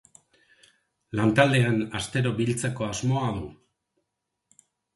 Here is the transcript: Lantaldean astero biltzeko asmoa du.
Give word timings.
Lantaldean 1.19 1.77
astero 2.01 2.33
biltzeko 2.41 2.89
asmoa 2.89 3.31
du. 3.39 3.47